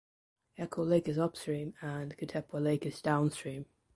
[0.57, 3.67] Echo Lake is upstream and Katepwa Lake is downstream.